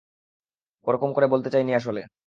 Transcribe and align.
ওরকম 0.87 1.09
করে 1.13 1.27
বলতে 1.27 1.49
চাইনি 1.49 1.71
আসলে! 1.75 2.01